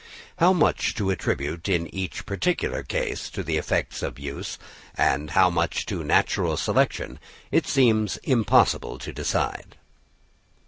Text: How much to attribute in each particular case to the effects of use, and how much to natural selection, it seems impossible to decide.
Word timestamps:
How 0.39 0.51
much 0.51 0.95
to 0.95 1.11
attribute 1.11 1.69
in 1.69 1.85
each 1.93 2.25
particular 2.25 2.81
case 2.81 3.29
to 3.29 3.43
the 3.43 3.57
effects 3.57 4.01
of 4.01 4.17
use, 4.17 4.57
and 4.95 5.29
how 5.29 5.51
much 5.51 5.85
to 5.85 6.03
natural 6.03 6.57
selection, 6.57 7.19
it 7.51 7.67
seems 7.67 8.17
impossible 8.23 8.97
to 8.97 9.13
decide. 9.13 9.75